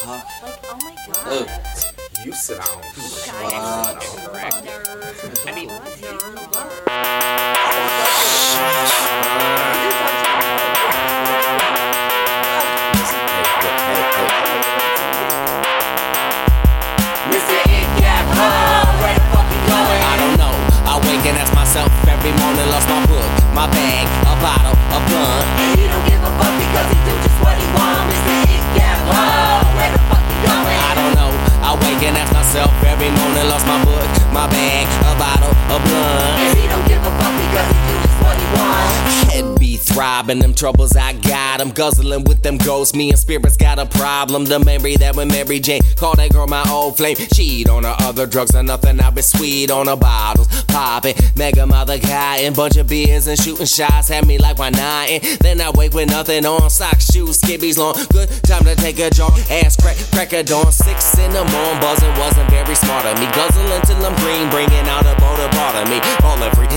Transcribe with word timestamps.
Huh? 0.00 0.22
Like, 0.42 0.60
oh 0.64 0.78
my 0.82 0.94
god. 1.06 1.26
Look, 1.28 1.48
You 2.24 2.32
sit 2.32 2.58
down. 2.58 2.80
Guys, 3.26 4.16
Correct. 4.26 4.54
nerd. 4.64 5.48
I 5.48 5.54
mean, 5.54 5.68
Mr. 17.28 17.56
IDGAF, 17.68 18.24
where 19.00 19.14
the 19.14 19.24
fuck 19.32 19.46
you 19.52 19.60
going? 19.68 20.02
I 20.02 20.14
don't 20.20 20.36
know. 20.40 20.54
I 20.88 20.94
wake 21.04 21.24
and 21.28 21.36
ask 21.36 21.52
myself 21.54 21.90
every 22.08 22.32
morning, 22.40 22.66
lost 22.72 22.88
my 22.88 23.00
book, 23.06 23.28
my 23.52 23.66
bag, 23.68 24.06
a 24.24 24.34
bottle, 24.40 24.76
a 24.96 24.98
blunt. 25.06 25.44
And 25.60 25.70
he 25.78 25.84
don't 25.86 26.04
give 26.08 26.22
a 26.24 26.27
be 40.22 40.28
throbbing, 40.28 40.38
them 40.40 40.54
troubles 40.54 40.96
I 40.96 41.12
got. 41.12 41.60
I'm 41.60 41.70
guzzling 41.70 42.24
with 42.24 42.42
them 42.42 42.58
ghosts. 42.58 42.94
Me 42.94 43.10
and 43.10 43.18
spirits 43.18 43.56
got 43.56 43.78
a 43.78 43.86
problem. 43.86 44.44
The 44.44 44.58
memory 44.58 44.96
that 44.96 45.16
when 45.16 45.28
Mary 45.28 45.60
Jane 45.60 45.80
called 45.96 46.16
that 46.18 46.32
girl 46.32 46.46
my 46.46 46.64
old 46.70 46.96
flame. 46.96 47.16
Cheat 47.34 47.68
on 47.68 47.84
her 47.84 47.96
other 48.00 48.26
drugs 48.26 48.54
or 48.54 48.62
nothing. 48.62 49.00
I've 49.00 49.14
been 49.14 49.24
sweet 49.24 49.70
on 49.70 49.86
her 49.86 49.96
bottles. 49.96 50.48
Popping, 50.64 51.14
mega 51.36 51.66
mother 51.66 51.98
guy, 51.98 52.38
and 52.38 52.54
bunch 52.54 52.76
of 52.76 52.88
beers 52.88 53.26
and 53.26 53.38
shooting 53.38 53.66
shots. 53.66 54.08
Had 54.08 54.26
me 54.26 54.38
like 54.38 54.58
why 54.58 54.70
not? 54.70 55.08
And 55.08 55.22
then 55.40 55.60
I 55.60 55.70
wake 55.70 55.94
with 55.94 56.10
nothing 56.10 56.44
on. 56.46 56.70
Socks, 56.70 57.12
shoes, 57.12 57.40
skibbies 57.40 57.78
long. 57.78 57.94
Good 58.10 58.28
time 58.44 58.64
to 58.64 58.74
take 58.74 58.98
a 58.98 59.10
jog. 59.10 59.38
Ass 59.50 59.76
crack, 59.76 59.96
crack 60.12 60.32
a 60.32 60.42
dawn. 60.42 60.72
Six 60.72 61.18
in 61.18 61.30
the 61.32 61.44
morning, 61.44 61.80
buzzing 61.80 62.14
wasn't 62.18 62.50
very 62.50 62.74
smart 62.74 63.06
of 63.06 63.18
me. 63.18 63.26
Guzzling 63.32 63.82
till 63.82 64.04
I'm 64.04 64.14
green, 64.16 64.50
bringing 64.50 64.86
out 64.88 65.06
a 65.06 65.14
motor 65.20 65.48
part 65.56 65.76
of 65.76 65.88
me. 65.88 66.00
Falling 66.20 66.50
free, 66.52 66.68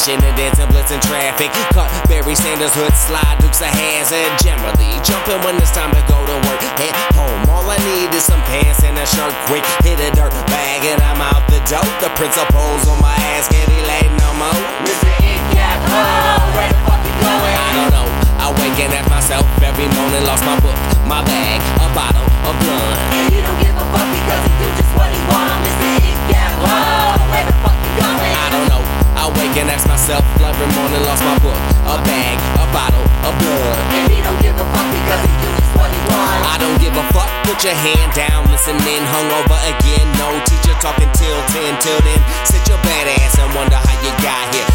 dashing 0.00 0.24
and 0.24 0.36
dancing, 0.36 0.66
blitzing 0.72 1.00
traffic. 1.04 1.52
Cut 1.76 1.90
Barry 2.08 2.34
Sanders 2.34 2.72
hood, 2.72 2.92
slide 2.96 3.36
Dukes 3.40 3.60
of 3.60 3.68
Hazzard. 3.68 4.32
Generally 4.40 4.96
jumping 5.04 5.40
when 5.44 5.56
it's 5.60 5.72
time 5.76 5.92
to 5.92 6.02
go 6.08 6.16
to 6.16 6.36
work. 6.48 6.60
Head 6.80 6.96
home, 7.12 7.44
all 7.52 7.68
I 7.68 7.76
need 7.84 8.08
is 8.16 8.24
some 8.24 8.40
pants 8.48 8.80
and 8.82 8.96
a 8.96 9.04
shirt. 9.04 9.34
Quick 9.48 9.64
hit 9.84 10.00
a 10.00 10.08
dirt 10.16 10.32
bag 10.48 10.80
and 10.88 11.00
I'm 11.04 11.20
out 11.20 11.44
the 11.52 11.60
dope. 11.68 11.84
The 12.00 12.08
principal's 12.16 12.88
on 12.88 13.00
my 13.04 13.12
ass, 13.36 13.48
can't 13.52 13.68
he 13.68 13.80
lay 13.84 14.08
no 14.16 14.30
more? 14.40 14.60
Mr. 14.88 15.12
IDGAF, 15.20 15.78
where 16.56 16.70
the 16.72 16.80
fuck 16.88 17.00
you 17.04 17.14
going? 17.20 17.56
I 17.60 17.68
don't 17.76 17.92
know. 17.92 18.08
I 18.40 18.46
wake 18.56 18.80
and 18.80 18.92
ask 18.96 19.08
myself 19.12 19.44
every 19.60 19.88
morning, 20.00 20.24
lost 20.24 20.44
my 20.48 20.56
book, 20.64 20.76
my 21.04 21.20
bag, 21.28 21.60
a 21.76 21.88
bottle, 21.92 22.24
a 22.48 22.52
blunt. 22.56 22.96
And 23.20 23.24
he 23.28 23.38
don't 23.44 23.58
give 23.60 23.76
a 23.76 23.84
fuck 23.92 24.08
because 24.16 24.42
he 24.48 24.52
do 24.56 24.66
just 24.80 24.92
what 24.96 25.12
he 25.12 25.20
want. 25.28 25.39
A 33.24 33.30
blunt. 33.36 33.76
And 33.96 34.06
he 34.12 34.18
don't 34.22 34.40
give 34.40 34.56
a 34.56 34.66
fuck 34.72 34.88
because 34.88 35.22
he 35.26 35.32
do 35.40 35.48
just 35.60 35.72
what 35.76 35.90
he 35.92 36.00
want. 36.08 36.40
I 36.46 36.56
don't 36.60 36.78
give 36.80 36.94
a 36.96 37.04
fuck. 37.12 37.28
Put 37.44 37.64
your 37.64 37.76
hand 37.76 38.12
down, 38.16 38.48
listen 38.48 38.76
in, 38.88 39.02
hungover 39.04 39.58
again. 39.76 40.06
No 40.16 40.28
teacher 40.46 40.76
talking 40.80 41.10
till 41.12 41.40
10. 41.52 41.80
Till 41.82 42.00
then, 42.06 42.20
sit 42.46 42.62
your 42.68 42.80
bad 42.86 43.06
ass 43.20 43.38
and 43.38 43.50
wonder 43.54 43.76
how 43.76 43.96
you 44.04 44.12
got 44.22 44.44
here. 44.54 44.69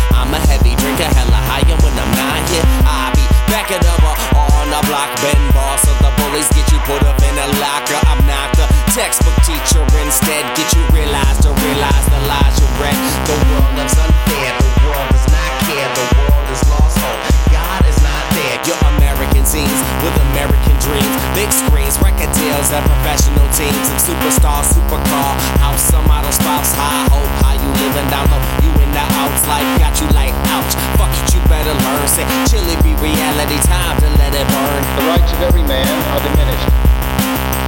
Big 21.45 21.54
screens, 21.54 21.94
record 22.02 22.32
deals, 22.33 22.73
and 22.73 22.82
professional 22.89 23.45
teams, 23.54 23.86
and 23.94 24.02
superstar, 24.02 24.66
supercar, 24.66 25.30
house, 25.61 25.94
some 25.94 26.02
model 26.10 26.32
spouse, 26.33 26.73
high 26.73 27.06
hope. 27.14 27.30
How 27.45 27.54
you 27.54 27.70
living 27.86 28.08
down 28.10 28.26
low? 28.33 28.42
You 28.66 28.73
in 28.82 28.89
the 28.89 29.06
outs, 29.22 29.45
life 29.45 29.70
got 29.78 29.94
you 30.02 30.10
like 30.17 30.33
ouch. 30.50 30.73
Fuck 30.98 31.14
it, 31.14 31.38
you 31.38 31.42
better 31.45 31.70
learn. 31.86 32.06
Say, 32.10 32.26
chilly 32.50 32.73
be 32.82 32.98
reality, 32.98 33.61
time 33.61 34.02
to 34.02 34.10
let 34.17 34.33
it 34.33 34.48
burn. 34.50 34.82
The 34.98 35.06
rights 35.06 35.30
of 35.38 35.39
every 35.45 35.61
man 35.61 35.86
are 36.17 36.22
diminished, 36.26 36.70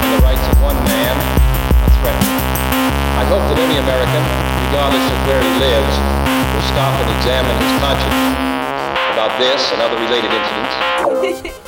and 0.02 0.10
the 0.18 0.20
rights 0.26 0.42
of 0.50 0.58
one 0.58 0.78
man 0.82 1.14
are 1.14 1.92
threatened. 2.02 2.34
I 3.14 3.24
hope 3.30 3.46
that 3.46 3.58
any 3.62 3.78
American, 3.78 4.22
regardless 4.74 5.06
of 5.06 5.18
where 5.30 5.38
he 5.38 5.52
lives, 5.62 5.94
will 6.26 6.66
stop 6.74 6.94
and 6.98 7.10
examine 7.14 7.54
his 7.62 7.74
conscience 7.78 8.18
about 9.14 9.38
this 9.38 9.62
and 9.70 9.78
other 9.86 9.98
related 10.02 10.34
incidents. 10.34 11.62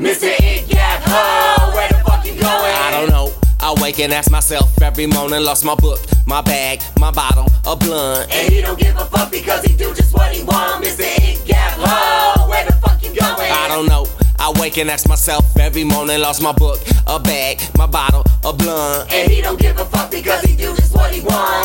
Mr. 0.00 0.34
IDGAF, 0.34 1.74
where 1.74 1.88
the 1.88 2.02
fuck 2.06 2.24
you 2.24 2.32
going? 2.32 2.42
I 2.42 2.90
don't 2.90 3.10
know. 3.10 3.34
I 3.60 3.74
wake 3.82 4.00
and 4.00 4.14
ask 4.14 4.30
myself 4.30 4.80
every 4.80 5.04
morning, 5.04 5.44
lost 5.44 5.62
my 5.62 5.74
book, 5.74 6.00
my 6.26 6.40
bag, 6.40 6.80
my 6.98 7.10
bottle, 7.10 7.44
a 7.66 7.76
blunt. 7.76 8.32
And 8.32 8.50
he 8.50 8.62
don't 8.62 8.78
give 8.78 8.96
a 8.96 9.04
fuck 9.04 9.30
because 9.30 9.62
he 9.62 9.76
do 9.76 9.94
just 9.94 10.14
what 10.14 10.32
he 10.32 10.42
want. 10.42 10.82
Mr. 10.82 11.04
IDGAF, 11.04 12.48
where 12.48 12.64
the 12.64 12.72
fuck 12.80 13.02
you 13.02 13.14
going? 13.14 13.52
I 13.52 13.68
don't 13.68 13.86
know. 13.88 14.06
I 14.38 14.50
wake 14.58 14.78
and 14.78 14.90
ask 14.90 15.06
myself 15.06 15.44
every 15.58 15.84
morning, 15.84 16.18
lost 16.18 16.40
my 16.40 16.52
book, 16.52 16.80
a 17.06 17.20
bag, 17.20 17.60
my 17.76 17.86
bottle, 17.86 18.24
a 18.42 18.54
blunt. 18.54 19.12
And 19.12 19.30
he 19.30 19.42
don't 19.42 19.60
give 19.60 19.78
a 19.78 19.84
fuck 19.84 20.10
because 20.10 20.40
he 20.40 20.56
do 20.56 20.74
just 20.76 20.94
what 20.94 21.12
he 21.12 21.20
wants. 21.20 21.59